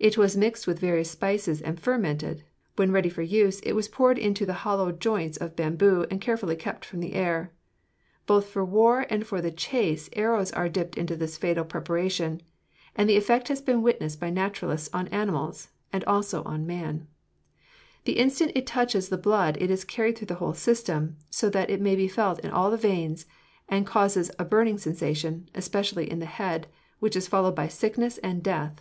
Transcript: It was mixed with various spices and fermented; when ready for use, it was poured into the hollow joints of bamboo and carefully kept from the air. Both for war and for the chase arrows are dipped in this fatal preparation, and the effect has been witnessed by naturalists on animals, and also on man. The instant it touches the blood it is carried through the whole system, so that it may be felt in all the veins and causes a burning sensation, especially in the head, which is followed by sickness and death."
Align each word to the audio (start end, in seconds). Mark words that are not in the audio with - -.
It 0.00 0.16
was 0.16 0.36
mixed 0.36 0.68
with 0.68 0.78
various 0.78 1.10
spices 1.10 1.60
and 1.60 1.80
fermented; 1.80 2.44
when 2.76 2.92
ready 2.92 3.08
for 3.08 3.22
use, 3.22 3.58
it 3.62 3.72
was 3.72 3.88
poured 3.88 4.16
into 4.16 4.46
the 4.46 4.52
hollow 4.62 4.92
joints 4.92 5.36
of 5.38 5.56
bamboo 5.56 6.06
and 6.08 6.20
carefully 6.20 6.54
kept 6.54 6.84
from 6.84 7.00
the 7.00 7.14
air. 7.14 7.50
Both 8.24 8.46
for 8.46 8.64
war 8.64 9.06
and 9.10 9.26
for 9.26 9.40
the 9.42 9.50
chase 9.50 10.08
arrows 10.12 10.52
are 10.52 10.68
dipped 10.68 10.96
in 10.96 11.06
this 11.06 11.36
fatal 11.36 11.64
preparation, 11.64 12.40
and 12.94 13.10
the 13.10 13.16
effect 13.16 13.48
has 13.48 13.60
been 13.60 13.82
witnessed 13.82 14.20
by 14.20 14.30
naturalists 14.30 14.88
on 14.92 15.08
animals, 15.08 15.70
and 15.92 16.04
also 16.04 16.44
on 16.44 16.64
man. 16.64 17.08
The 18.04 18.20
instant 18.20 18.52
it 18.54 18.68
touches 18.68 19.08
the 19.08 19.18
blood 19.18 19.58
it 19.60 19.68
is 19.68 19.82
carried 19.82 20.16
through 20.16 20.26
the 20.28 20.36
whole 20.38 20.54
system, 20.54 21.16
so 21.28 21.50
that 21.50 21.70
it 21.70 21.80
may 21.80 21.96
be 21.96 22.06
felt 22.06 22.38
in 22.44 22.52
all 22.52 22.70
the 22.70 22.76
veins 22.76 23.26
and 23.68 23.84
causes 23.84 24.30
a 24.38 24.44
burning 24.44 24.78
sensation, 24.78 25.50
especially 25.56 26.08
in 26.08 26.20
the 26.20 26.26
head, 26.26 26.68
which 27.00 27.16
is 27.16 27.26
followed 27.26 27.56
by 27.56 27.66
sickness 27.66 28.18
and 28.18 28.44
death." 28.44 28.80